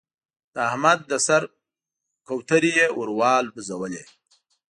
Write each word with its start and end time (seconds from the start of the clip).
د 0.53 0.55
احمد 0.69 0.99
د 1.11 1.13
سر 1.27 1.41
کوترې 2.27 2.71
يې 2.79 2.87
ور 2.97 3.09
والوزولې. 3.17 4.03